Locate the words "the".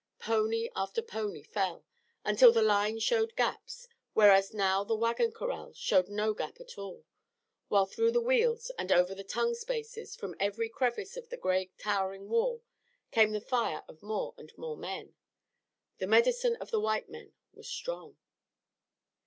2.51-2.63, 4.83-4.95, 8.11-8.19, 9.13-9.23, 11.29-11.37, 13.31-13.39, 15.99-16.07, 16.71-16.79